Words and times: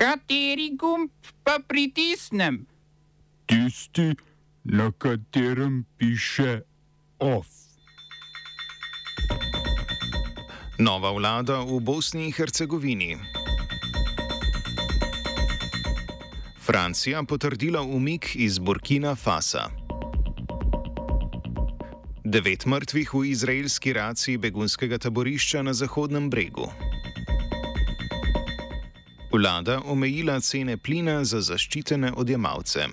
Kateri 0.00 0.70
gumb 0.80 1.10
pa 1.44 1.58
pritisnem? 1.68 2.64
Tisti, 3.46 4.14
na 4.64 4.92
katerem 4.98 5.84
piše 5.98 6.60
OF. 7.18 7.46
Nova 10.78 11.12
vlada 11.12 11.60
v 11.60 11.80
Bosni 11.84 12.24
in 12.24 12.32
Hercegovini. 12.32 13.18
Francija 16.64 17.22
potrdila 17.22 17.82
umik 17.82 18.32
iz 18.34 18.58
Burkina 18.58 19.12
Fasa. 19.14 19.68
Devet 22.24 22.64
mrtvih 22.66 23.14
v 23.14 23.26
izraelski 23.36 23.92
raciji 23.92 24.38
begunskega 24.38 24.98
taborišča 24.98 25.62
na 25.62 25.76
Zahodnem 25.76 26.30
bregu. 26.30 26.89
Vlada 29.32 29.80
omejila 29.86 30.40
cene 30.40 30.76
plina 30.76 31.24
za 31.24 31.38
zaščitene 31.40 32.12
odjemalce. 32.16 32.86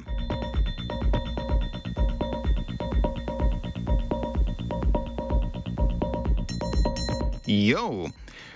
Jo! 7.48 8.10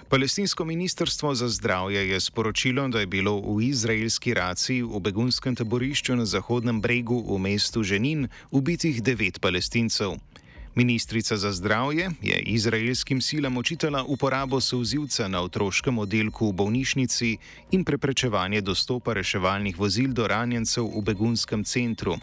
Palestinsko 0.09 0.65
ministrstvo 0.65 1.35
za 1.35 1.47
zdravje 1.49 2.09
je 2.09 2.19
sporočilo, 2.19 2.87
da 2.87 2.99
je 2.99 3.05
bilo 3.05 3.39
v 3.39 3.61
izraelski 3.63 4.33
raciji 4.33 4.83
v 4.83 4.99
begunskem 4.99 5.55
taborišču 5.55 6.15
na 6.15 6.25
Zahodnem 6.25 6.81
bregu 6.81 7.23
v 7.35 7.39
mestu 7.39 7.83
Ženin 7.83 8.27
ubitih 8.51 9.01
devet 9.03 9.41
palestincev. 9.41 10.19
Ministrica 10.75 11.37
za 11.37 11.51
zdravje 11.51 12.09
je 12.21 12.39
izraelskim 12.39 13.21
silam 13.21 13.57
očitala 13.57 14.03
uporabo 14.03 14.61
souzivca 14.61 15.27
na 15.27 15.41
otroškem 15.41 15.97
oddelku 15.97 16.49
v 16.49 16.53
bolnišnici 16.53 17.37
in 17.71 17.83
preprečevanje 17.83 18.61
dostopa 18.61 19.13
reševalnih 19.13 19.79
vozil 19.79 20.13
do 20.13 20.27
ranjencev 20.27 20.87
v 20.87 21.01
begunskem 21.01 21.63
centru. 21.63 22.15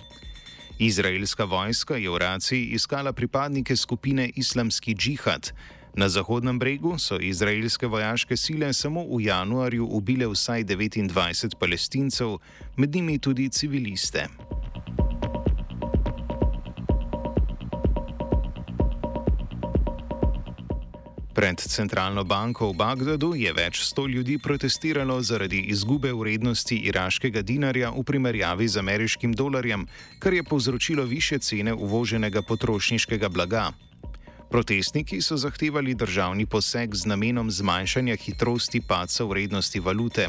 Izraelska 0.79 1.45
vojska 1.45 1.97
je 1.97 2.11
v 2.11 2.19
raciji 2.19 2.65
iskala 2.65 3.13
pripadnike 3.13 3.77
skupine 3.77 4.31
Islamski 4.37 4.95
džihad. 4.95 5.53
Na 5.95 6.09
Zahodnem 6.09 6.59
bregu 6.59 6.99
so 6.99 7.19
izraelske 7.21 7.87
vojaške 7.87 8.37
sile 8.37 8.73
samo 8.73 9.05
v 9.17 9.23
januarju 9.23 9.87
ubile 9.87 10.27
vsaj 10.27 10.65
29 10.65 11.57
palestincev, 11.59 12.39
med 12.77 12.95
njimi 12.95 13.19
tudi 13.19 13.49
civiliste. 13.49 14.29
Pred 21.39 21.61
centralno 21.61 22.25
banko 22.25 22.67
v 22.67 22.75
Bagdadu 22.75 23.29
je 23.39 23.53
več 23.55 23.85
sto 23.87 24.09
ljudi 24.11 24.41
protestiralo 24.43 25.21
zaradi 25.23 25.61
izgube 25.71 26.11
vrednosti 26.11 26.75
iraškega 26.91 27.45
dinarja 27.47 27.93
v 27.95 28.03
primerjavi 28.03 28.67
z 28.67 28.81
ameriškim 28.83 29.37
dolarjem, 29.39 29.85
kar 30.19 30.35
je 30.35 30.43
povzročilo 30.43 31.05
više 31.07 31.39
cene 31.39 31.75
uvoženega 31.75 32.43
potrošniškega 32.43 33.29
blaga. 33.29 33.69
Protestniki 34.51 35.21
so 35.23 35.39
zahtevali 35.39 35.95
državni 35.95 36.47
poseg 36.47 36.95
z 36.95 37.07
namenom 37.07 37.55
zmanjšanja 37.55 38.17
hitrosti 38.17 38.81
paca 38.81 39.25
vrednosti 39.25 39.81
valute. 39.81 40.27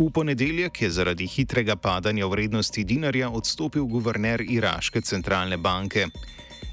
V 0.00 0.08
ponedeljek 0.08 0.82
je 0.82 0.90
zaradi 0.90 1.26
hitrega 1.26 1.76
padanja 1.76 2.26
vrednosti 2.26 2.84
dinarja 2.84 3.28
odstopil 3.28 3.84
guverner 3.84 4.40
Iraške 4.40 5.00
centralne 5.00 5.56
banke. 5.56 6.08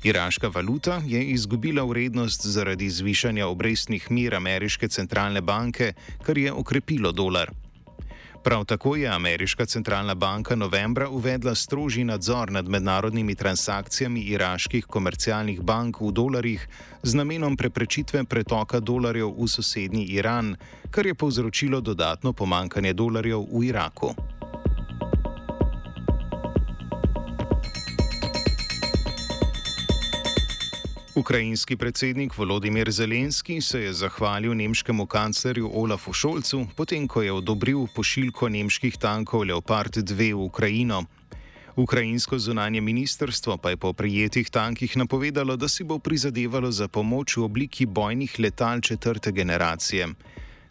Iraška 0.03 0.47
valuta 0.47 1.01
je 1.05 1.23
izgubila 1.23 1.83
vrednost 1.83 2.45
zaradi 2.45 2.89
zvišanja 2.89 3.47
obrestnih 3.47 4.11
mir 4.11 4.35
ameriške 4.35 4.87
centralne 4.87 5.41
banke, 5.41 5.93
kar 6.23 6.37
je 6.37 6.53
okrepilo 6.53 7.11
dolar. 7.11 7.51
Prav 8.43 8.65
tako 8.65 8.95
je 8.95 9.07
ameriška 9.07 9.65
centralna 9.65 10.15
banka 10.15 10.55
novembra 10.55 11.09
uvedla 11.09 11.55
strožji 11.55 12.03
nadzor 12.03 12.51
nad 12.51 12.67
mednarodnimi 12.69 13.35
transakcijami 13.35 14.21
iraških 14.21 14.85
komercialnih 14.85 15.61
bank 15.61 16.01
v 16.01 16.11
dolarjih 16.11 16.67
z 17.03 17.15
namenom 17.15 17.57
preprečitve 17.57 18.23
pretoka 18.23 18.79
dolarjev 18.79 19.31
v 19.39 19.47
sosednji 19.47 20.03
Iran, 20.03 20.55
kar 20.91 21.05
je 21.05 21.15
povzročilo 21.15 21.81
dodatno 21.81 22.33
pomankanje 22.33 22.93
dolarjev 22.93 23.39
v 23.39 23.65
Iraku. 23.65 24.15
Ukrajinski 31.15 31.77
predsednik 31.77 32.37
Volodimir 32.37 32.91
Zelenski 32.91 33.61
se 33.61 33.79
je 33.79 33.93
zahvalil 33.93 34.55
nemškemu 34.55 35.05
kanclerju 35.05 35.69
Olafu 35.73 36.13
Šolcu, 36.13 36.67
potem 36.75 37.07
ko 37.07 37.21
je 37.21 37.31
odobril 37.31 37.85
pošiljko 37.95 38.49
nemških 38.49 38.97
tankov 38.97 39.43
Leopard 39.45 39.93
2 39.93 40.33
v 40.33 40.41
Ukrajino. 40.41 41.03
Ukrajinsko 41.75 42.39
zunanje 42.39 42.81
ministrstvo 42.81 43.57
pa 43.57 43.69
je 43.69 43.77
po 43.77 43.93
prijetih 43.93 44.49
tankih 44.49 44.97
napovedalo, 44.97 45.55
da 45.55 45.67
si 45.67 45.83
bo 45.83 45.99
prizadevalo 45.99 46.71
za 46.71 46.87
pomoč 46.87 47.37
v 47.37 47.43
obliki 47.43 47.85
bojnih 47.85 48.39
letal 48.39 48.81
četrte 48.81 49.31
generacije. 49.31 50.07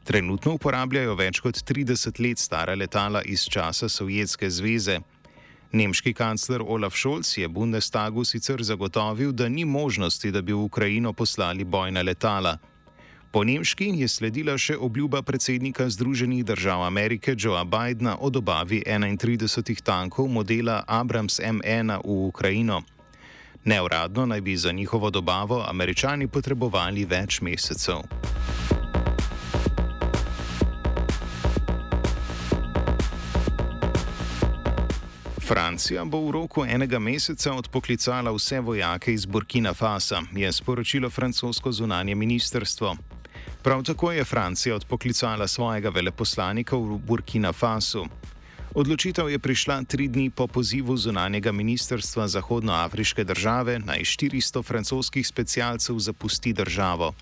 Trenutno 0.04 0.54
uporabljajo 0.54 1.14
več 1.14 1.41
kot 1.41 1.54
30 1.54 2.19
let 2.20 2.38
stara 2.38 2.75
letala 2.75 3.22
iz 3.22 3.47
časa 3.47 3.88
Sovjetske 3.88 4.50
zveze. 4.50 4.98
Nemški 5.72 6.12
kancler 6.12 6.62
Olaf 6.66 6.94
Scholz 6.94 7.38
je 7.38 7.48
Bundestagu 7.48 8.24
sicer 8.24 8.62
zagotovil, 8.62 9.32
da 9.32 9.48
ni 9.48 9.64
možnosti, 9.64 10.30
da 10.30 10.42
bi 10.42 10.52
v 10.52 10.64
Ukrajino 10.64 11.12
poslali 11.12 11.64
bojna 11.64 12.02
letala. 12.02 12.58
Po 13.32 13.44
nemški 13.44 13.86
je 13.96 14.08
sledila 14.08 14.58
še 14.60 14.76
obljuba 14.76 15.22
predsednika 15.22 15.88
Združenih 15.88 16.44
držav 16.44 16.84
Amerike 16.84 17.32
Joea 17.38 17.64
Bidna 17.64 18.18
o 18.20 18.28
dobavi 18.30 18.82
31 18.84 19.80
tankov 19.82 20.28
modela 20.28 20.84
Abrams 20.86 21.40
M1 21.40 21.96
v 22.04 22.28
Ukrajino. 22.28 22.82
Neuradno 23.64 24.26
naj 24.26 24.40
bi 24.40 24.56
za 24.56 24.72
njihovo 24.72 25.10
dobavo 25.10 25.64
američani 25.68 26.28
potrebovali 26.28 27.04
več 27.04 27.40
mesecev. 27.40 28.04
Francija 35.52 36.04
bo 36.04 36.16
v 36.24 36.30
roku 36.32 36.62
enega 36.64 36.96
meseca 36.96 37.52
odpoklicala 37.52 38.32
vse 38.32 38.60
vojake 38.60 39.12
iz 39.12 39.26
Burkina 39.28 39.74
Fasa, 39.74 40.22
je 40.32 40.52
sporočilo 40.52 41.10
francosko 41.10 41.72
zunanje 41.72 42.14
ministrstvo. 42.14 42.96
Prav 43.62 43.82
tako 43.82 44.12
je 44.12 44.24
Francija 44.24 44.76
odpoklicala 44.76 45.48
svojega 45.48 45.88
veleposlanika 45.88 46.76
v 46.76 46.96
Burkina 46.96 47.52
Fasu. 47.52 48.06
Odločitev 48.74 49.28
je 49.28 49.38
prišla 49.38 49.82
tri 49.84 50.08
dni 50.08 50.30
po 50.30 50.46
pozivu 50.46 50.96
zunanjega 50.96 51.52
ministrstva 51.52 52.28
Zahodnoafriške 52.28 53.24
države 53.24 53.78
naj 53.78 54.00
400 54.00 54.64
francoskih 54.64 55.26
specialcev 55.26 55.98
zapusti 55.98 56.52
državo. 56.52 57.12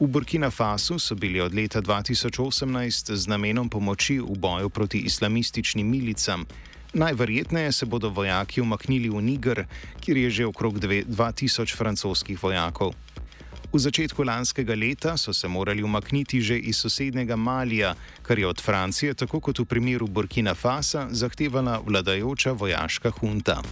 V 0.00 0.06
Burkina 0.06 0.50
Fasu 0.50 0.98
so 0.98 1.14
bili 1.14 1.40
od 1.40 1.54
leta 1.54 1.82
2018 1.82 3.14
z 3.14 3.28
namenom 3.28 3.68
pomoči 3.68 4.18
v 4.18 4.32
boju 4.38 4.70
proti 4.70 4.98
islamističnim 4.98 5.90
milicam. 5.90 6.46
Najverjetneje 6.94 7.72
se 7.72 7.86
bodo 7.86 8.08
vojaki 8.08 8.60
umaknili 8.60 9.08
v 9.08 9.22
Niger, 9.22 9.64
kjer 10.00 10.16
je 10.16 10.30
že 10.30 10.46
okrog 10.46 10.78
2000 10.78 11.76
francoskih 11.76 12.42
vojakov. 12.42 12.94
V 13.72 13.78
začetku 13.78 14.26
lanskega 14.26 14.74
leta 14.74 15.16
so 15.16 15.32
se 15.32 15.48
morali 15.48 15.82
umakniti 15.82 16.40
že 16.42 16.58
iz 16.58 16.76
sosednjega 16.76 17.36
Malija, 17.36 17.94
kar 18.22 18.38
je 18.38 18.46
od 18.46 18.60
Francije, 18.60 19.14
tako 19.14 19.40
kot 19.40 19.58
v 19.58 19.64
primeru 19.64 20.06
Burkina 20.06 20.54
Fasa, 20.54 21.06
zahtevala 21.10 21.78
vladajoča 21.86 22.52
vojaška 22.52 23.10
hunta. 23.10 23.62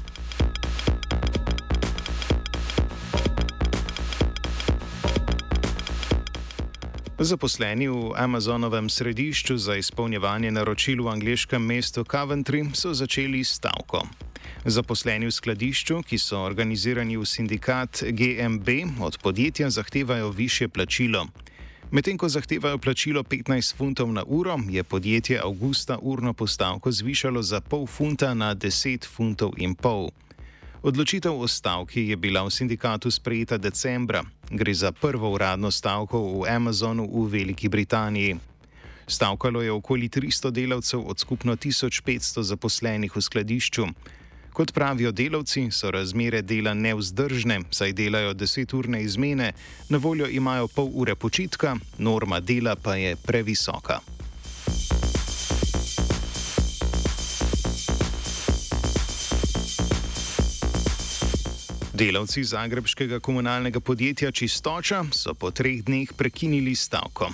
Zaposleni 7.18 7.88
v 7.88 8.14
Amazonovem 8.14 8.86
središču 8.90 9.58
za 9.58 9.74
izpolnjevanje 9.74 10.50
naročil 10.50 11.02
v 11.02 11.08
angliškem 11.08 11.58
mestu 11.58 12.04
Coventry 12.06 12.62
so 12.74 12.94
začeli 12.94 13.42
stavko. 13.44 14.06
Zaposleni 14.64 15.26
v 15.26 15.34
skladišču, 15.34 16.02
ki 16.06 16.14
so 16.18 16.38
organizirani 16.38 17.18
v 17.18 17.26
sindikat 17.26 18.06
GMB, 18.06 19.02
od 19.02 19.18
podjetja 19.18 19.70
zahtevajo 19.70 20.30
više 20.30 20.68
plačilo. 20.68 21.26
Medtem 21.90 22.18
ko 22.18 22.28
zahtevajo 22.28 22.78
plačilo 22.78 23.22
15 23.22 23.76
funtov 23.76 24.12
na 24.12 24.22
uro, 24.22 24.54
je 24.70 24.84
podjetje 24.84 25.40
avgusta 25.42 25.98
urno 26.02 26.32
postavko 26.32 26.92
zvišalo 26.92 27.42
za 27.42 27.60
pol 27.60 27.86
funta 27.86 28.34
na 28.34 28.54
10 28.54 29.06
funtov 29.10 29.58
in 29.58 29.74
pol. 29.74 30.10
Odločitev 30.82 31.34
o 31.34 31.48
stavki 31.48 32.08
je 32.08 32.16
bila 32.16 32.44
v 32.46 32.50
sindikatu 32.50 33.10
sprejeta 33.10 33.58
decembra. 33.58 34.22
Gre 34.50 34.74
za 34.74 34.92
prvo 34.92 35.30
uradno 35.34 35.70
stavko 35.70 36.22
v 36.22 36.46
Amazonu 36.46 37.02
v 37.02 37.26
Veliki 37.26 37.68
Britaniji. 37.68 38.36
Stavkalo 39.06 39.62
je 39.62 39.72
okoli 39.72 40.08
300 40.08 40.50
delavcev 40.50 41.00
od 41.02 41.18
skupno 41.18 41.56
1500 41.56 42.42
zaposlenih 42.42 43.16
v 43.16 43.20
skladišču. 43.20 43.86
Kot 44.52 44.72
pravijo 44.72 45.10
delavci, 45.12 45.70
so 45.70 45.90
razmere 45.90 46.42
dela 46.42 46.74
neuzdržne, 46.74 47.60
saj 47.70 47.92
delajo 47.92 48.34
10-urne 48.34 49.02
izmene, 49.02 49.52
na 49.88 49.98
voljo 49.98 50.26
imajo 50.26 50.68
pol 50.68 50.90
ure 50.94 51.14
počitka, 51.14 51.76
norma 51.98 52.40
dela 52.40 52.76
pa 52.76 52.94
je 52.94 53.16
previsoka. 53.16 53.98
Delavci 61.98 62.44
zagrebskega 62.44 63.18
komunalnega 63.18 63.80
podjetja 63.80 64.30
Čistoča 64.30 65.02
so 65.10 65.32
po 65.34 65.50
treh 65.50 65.82
dneh 65.82 66.06
prekinili 66.14 66.70
stavko. 66.78 67.26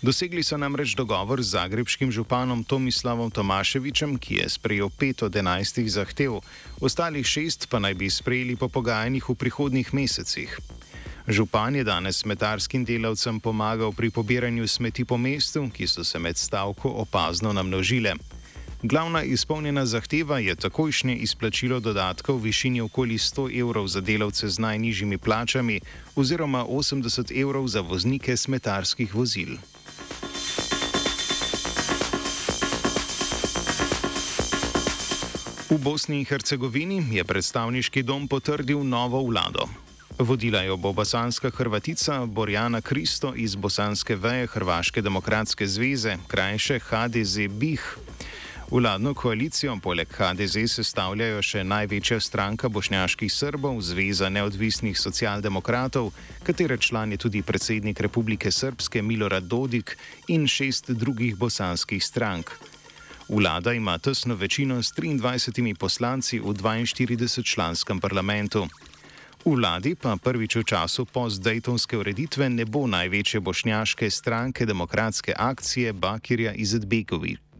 Dosegli 0.00 0.40
so 0.40 0.56
namreč 0.56 0.94
dogovor 0.96 1.42
z 1.44 1.60
zagrebskim 1.60 2.08
županom 2.08 2.64
Tomislavom 2.64 3.28
Tomaševičem, 3.28 4.16
ki 4.16 4.40
je 4.40 4.48
sprejel 4.48 4.88
pet 4.88 5.22
od 5.22 5.36
enajstih 5.36 5.92
zahtev, 5.92 6.40
ostalih 6.80 7.26
šest 7.26 7.68
pa 7.68 7.76
naj 7.84 7.94
bi 8.00 8.08
sprejeli 8.08 8.56
po 8.56 8.72
pogajanjih 8.72 9.28
v 9.28 9.34
prihodnih 9.36 9.92
mesecih. 9.92 10.56
Župan 11.28 11.76
je 11.76 11.84
danes 11.84 12.24
smetarskim 12.24 12.88
delavcem 12.88 13.36
pomagal 13.44 13.92
pri 13.92 14.08
pobiranju 14.08 14.64
smeti 14.64 15.04
po 15.04 15.20
mestu, 15.20 15.68
ki 15.68 15.84
so 15.84 16.00
se 16.00 16.16
med 16.18 16.40
stavko 16.40 16.88
opazno 17.04 17.52
namnožile. 17.52 18.16
Glavna 18.82 19.22
izpolnjena 19.22 19.86
zahteva 19.86 20.38
je 20.38 20.54
takojšnje 20.54 21.16
izplačilo 21.16 21.80
dodatkov 21.80 22.36
v 22.36 22.42
višini 22.42 22.80
okoli 22.80 23.18
100 23.18 23.60
evrov 23.60 23.88
za 23.88 24.00
delavce 24.00 24.48
z 24.48 24.58
najnižjimi 24.58 25.18
plačami 25.18 25.80
oziroma 26.14 26.64
80 26.64 27.40
evrov 27.42 27.66
za 27.66 27.80
voznike 27.80 28.36
smetarskih 28.36 29.14
vozil. 29.14 29.58
V 35.70 35.78
Bosni 35.78 36.18
in 36.18 36.24
Hercegovini 36.24 37.02
je 37.16 37.24
predstavniški 37.24 38.02
dom 38.02 38.28
potrdil 38.28 38.84
novo 38.84 39.22
vlado. 39.26 39.66
Vodila 40.18 40.62
jo 40.62 40.76
bo 40.76 40.92
bosanska 40.92 41.50
hrvatica 41.50 42.26
Borjana 42.26 42.80
Kristo 42.80 43.34
iz 43.34 43.54
bosanske 43.54 44.16
veje 44.16 44.46
Hrvaške 44.46 45.02
demokratske 45.02 45.66
zveze, 45.66 46.16
krajše 46.28 46.78
HDZ 46.78 47.38
BIH. 47.50 48.07
Vladno 48.70 49.14
koalicijo 49.14 49.78
poleg 49.80 50.10
HDZ 50.12 50.66
sestavljajo 50.68 51.40
še 51.42 51.62
največja 51.64 52.18
stranka 52.20 52.68
bošnjaških 52.68 53.32
Srbov, 53.32 53.80
Zveza 53.80 54.28
neodvisnih 54.28 54.98
socialdemokratov, 55.00 56.10
katere 56.44 56.76
član 56.76 57.12
je 57.12 57.18
tudi 57.22 57.42
predsednik 57.42 58.00
Republike 58.00 58.52
Srpske 58.52 59.02
Milorad 59.02 59.48
Dodik 59.48 59.96
in 60.28 60.44
šest 60.46 60.90
drugih 60.90 61.36
bosanskih 61.36 62.04
strank. 62.04 62.52
Vlada 63.28 63.72
ima 63.72 63.96
tesno 63.98 64.34
večino 64.34 64.82
s 64.82 64.92
23 64.92 65.74
poslanci 65.74 66.38
v 66.38 66.52
42-članskem 66.52 68.00
parlamentu. 68.00 68.68
V 69.44 69.56
vladi 69.56 69.94
pa 69.94 70.16
prvič 70.20 70.56
v 70.56 70.64
času 70.64 71.08
post-Daytonske 71.08 71.96
ureditve 71.96 72.52
ne 72.52 72.68
bo 72.68 72.86
največje 72.86 73.40
bošnjaške 73.40 74.10
stranke 74.10 74.66
demokratske 74.66 75.32
akcije 75.32 75.92
Bakirja 75.92 76.52
Izetbegovič. 76.52 77.47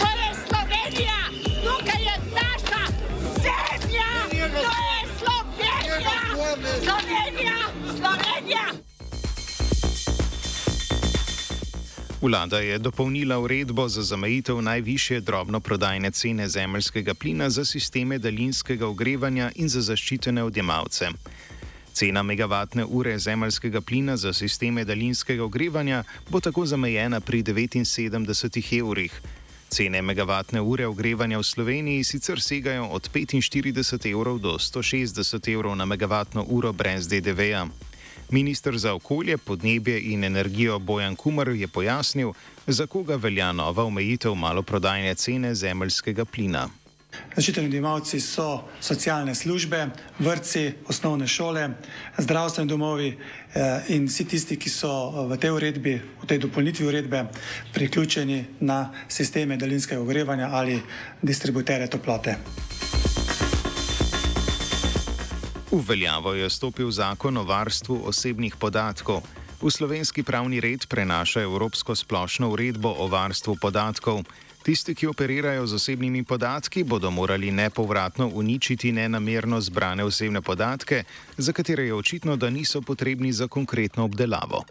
To 0.00 0.06
je 0.20 0.28
Slovenija, 0.46 1.18
tukaj 1.64 2.02
je 2.08 2.16
naša 2.38 2.82
zemlja, 3.44 4.10
to 4.50 4.72
je 4.88 4.98
Slovenija, 5.18 6.16
Slovenija, 6.84 7.56
Slovenija. 7.98 8.66
Vlada 12.22 12.58
je 12.58 12.78
dopolnila 12.78 13.38
uredbo 13.38 13.88
za 13.88 14.02
zamejitev 14.02 14.62
najviše 14.62 15.20
drobno 15.20 15.60
prodajne 15.60 16.10
cene 16.10 16.48
zemljskega 16.48 17.14
plina 17.14 17.50
za 17.50 17.64
sisteme 17.64 18.18
daljinskega 18.18 18.86
ogrevanja 18.86 19.50
in 19.54 19.68
za 19.68 19.80
zaščitene 19.80 20.42
odjemalce. 20.42 21.08
Cena 21.92 22.22
megavatne 22.22 22.84
ure 22.84 23.18
zemljskega 23.18 23.80
plina 23.80 24.16
za 24.16 24.32
sisteme 24.32 24.84
daljinskega 24.84 25.44
ogrevanja 25.44 26.04
bo 26.30 26.40
tako 26.40 26.66
zamejena 26.66 27.20
pri 27.20 27.42
79 27.42 28.78
evrih. 28.80 29.20
Cene 29.72 30.02
megavatne 30.02 30.60
ure 30.60 30.84
ogrevanja 30.86 31.38
v 31.38 31.42
Sloveniji 31.42 32.04
sicer 32.04 32.40
segajo 32.40 32.90
od 32.92 33.08
45 33.08 34.04
evrov 34.10 34.36
do 34.38 34.58
160 34.60 35.48
evrov 35.48 35.72
na 35.76 35.86
megavatno 35.88 36.44
uro 36.44 36.72
brez 36.72 37.08
DDV-ja. 37.08 37.66
Ministr 38.30 38.76
za 38.76 38.92
okolje, 38.92 39.38
podnebje 39.38 40.12
in 40.12 40.24
energijo 40.24 40.78
Bojan 40.78 41.16
Kumar 41.16 41.48
je 41.48 41.68
pojasnil, 41.68 42.32
za 42.66 42.86
koga 42.86 43.16
velja 43.16 43.52
nova 43.52 43.84
omejitev 43.84 44.34
maloprodajne 44.34 45.14
cene 45.14 45.54
zemljskega 45.54 46.24
plina. 46.24 46.68
Zaščiteni 47.36 47.68
odjemalci 47.68 48.20
so 48.20 48.64
socialne 48.80 49.34
službe, 49.34 49.86
vrtci, 50.18 50.64
osnovne 50.88 51.28
šole, 51.28 51.68
zdravstveni 52.18 52.68
domovi 52.68 53.08
eh, 53.12 53.92
in 53.96 54.06
vsi 54.06 54.24
tisti, 54.28 54.56
ki 54.56 54.70
so 54.70 54.90
eh, 54.90 55.26
v 55.32 55.38
tej 55.40 55.54
uredbi, 55.56 55.94
v 56.22 56.28
tej 56.28 56.42
dopolnitvi 56.44 56.86
uredbe, 56.86 57.24
priključeni 57.72 58.44
na 58.60 58.90
sisteme 59.08 59.56
daljinskega 59.56 60.00
ogrevanja 60.00 60.50
ali 60.52 60.80
distributere 61.22 61.88
toplote. 61.88 62.36
V 65.72 65.80
veljavo 65.88 66.34
je 66.34 66.50
stopil 66.50 66.90
zakon 66.90 67.36
o 67.36 67.44
varstvu 67.48 68.02
osebnih 68.04 68.56
podatkov. 68.60 69.24
V 69.62 69.70
slovenski 69.70 70.20
pravni 70.20 70.60
red 70.60 70.84
prenaša 70.84 71.40
Evropsko 71.46 71.96
splošno 71.96 72.50
uredbo 72.52 72.92
o 72.98 73.08
varstvu 73.08 73.56
podatkov. 73.56 74.20
Tisti, 74.62 74.94
ki 74.94 75.06
operirajo 75.06 75.66
z 75.66 75.74
osebnimi 75.74 76.24
podatki, 76.24 76.84
bodo 76.84 77.10
morali 77.10 77.50
nepovratno 77.50 78.30
uničiti 78.34 78.92
nenamerno 78.92 79.60
zbrane 79.60 80.04
osebne 80.04 80.40
podatke, 80.40 81.04
za 81.36 81.52
katere 81.52 81.84
je 81.84 81.94
očitno, 81.94 82.36
da 82.36 82.50
niso 82.50 82.80
potrebni 82.80 83.32
za 83.32 83.48
konkretno 83.48 84.04
obdelavo. 84.04 84.64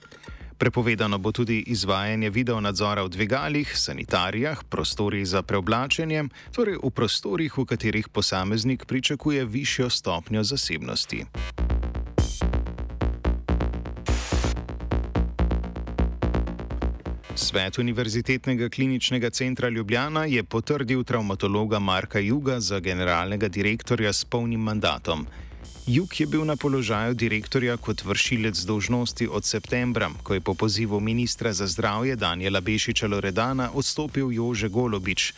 Prepovedano 0.58 1.18
bo 1.18 1.32
tudi 1.32 1.64
izvajanje 1.68 2.30
videonadzora 2.30 3.04
v 3.04 3.10
dvigalih, 3.10 3.72
sanitarijah, 3.78 4.64
prostorih 4.64 5.28
za 5.28 5.42
preoblačenje, 5.42 6.24
torej 6.56 6.78
v 6.84 6.90
prostorih, 6.90 7.58
v 7.58 7.66
katerih 7.66 8.10
posameznik 8.10 8.86
pričakuje 8.86 9.46
višjo 9.46 9.90
stopnjo 9.90 10.44
zasebnosti. 10.44 11.26
Svet 17.52 17.78
Univerzitetnega 17.78 18.70
kliničnega 18.70 19.30
centra 19.30 19.70
Ljubljana 19.70 20.24
je 20.26 20.44
potrdil 20.44 21.04
traumatologa 21.04 21.80
Marka 21.80 22.20
Juga 22.20 22.60
za 22.60 22.80
generalnega 22.80 23.48
direktorja 23.48 24.14
s 24.14 24.26
polnim 24.26 24.60
mandatom. 24.60 25.28
Jug 25.88 26.20
je 26.20 26.28
bil 26.28 26.46
na 26.46 26.56
položaju 26.56 27.14
direktorja 27.14 27.76
kot 27.78 28.06
vršilec 28.06 28.64
dožnosti 28.64 29.28
od 29.28 29.46
septembra, 29.46 30.10
ko 30.24 30.34
je 30.34 30.42
po 30.42 30.54
pozivu 30.54 31.00
ministra 31.00 31.54
za 31.54 31.68
zdravje 31.68 32.16
Daniela 32.16 32.62
Bešiča 32.62 33.08
Loredana 33.08 33.70
odstopil 33.74 34.32
Jože 34.32 34.70
Golobič. 34.70 35.34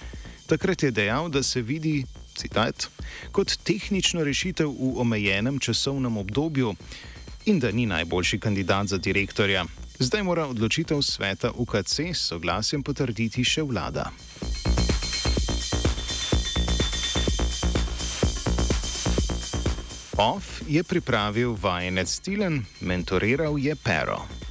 Takrat 0.46 0.84
je 0.84 0.92
dejal, 0.92 1.30
da 1.30 1.44
se 1.44 1.62
vidi, 1.62 2.06
citat, 2.36 2.90
kot 3.32 3.58
tehnično 3.64 4.24
rešitev 4.24 4.70
v 4.70 5.00
omejenem 5.02 5.60
časovnem 5.60 6.18
obdobju 6.18 6.76
in 7.46 7.60
da 7.60 7.72
ni 7.72 7.86
najboljši 7.86 8.40
kandidat 8.40 8.88
za 8.88 8.98
direktorja. 8.98 9.66
Zdaj 10.00 10.24
mora 10.24 10.48
odločitev 10.48 11.02
sveta 11.02 11.52
UKC 11.56 12.00
s 12.14 12.34
soglasjem 12.34 12.84
potrditi 12.84 13.44
še 13.46 13.62
vlada. 13.62 14.10
OF 20.18 20.62
je 20.68 20.84
pripravil 20.84 21.58
vajenec 21.62 22.10
Stilen, 22.10 22.66
mentoriral 22.82 23.58
je 23.58 23.76
Pero. 23.76 24.43